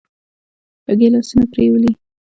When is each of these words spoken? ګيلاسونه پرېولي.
ګيلاسونه 0.99 1.45
پرېولي. 1.53 1.91